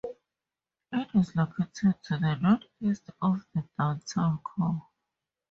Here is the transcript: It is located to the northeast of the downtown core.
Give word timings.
It 0.91 1.09
is 1.13 1.35
located 1.35 1.93
to 2.05 2.17
the 2.17 2.35
northeast 2.41 3.07
of 3.21 3.45
the 3.53 3.65
downtown 3.77 4.39
core. 4.39 4.87